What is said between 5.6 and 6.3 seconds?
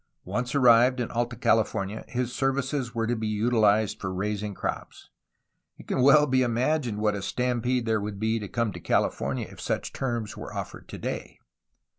It can well